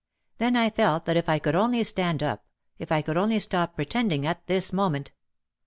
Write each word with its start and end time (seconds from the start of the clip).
Then 0.39 0.55
I 0.55 0.71
felt 0.71 1.05
that 1.05 1.15
if 1.15 1.29
I 1.29 1.37
could 1.37 1.53
only 1.53 1.83
stand 1.83 2.23
up, 2.23 2.43
if 2.79 2.91
I 2.91 3.03
could 3.03 3.17
only 3.17 3.39
stop 3.39 3.75
pretending 3.75 4.25
at 4.25 4.47
this 4.47 4.73
moment! 4.73 5.11